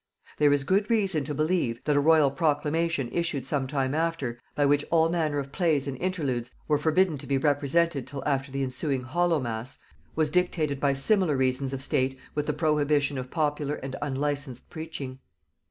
[0.39, 4.65] There is good reason to believe, that a royal proclamation issued some time after, by
[4.65, 8.63] which all manner of plays and interludes were forbidden to be represented till after the
[8.63, 9.77] ensuing hallowmass,
[10.15, 15.19] was dictated by similar reasons of state with the prohibition of popular and unlicensed preaching.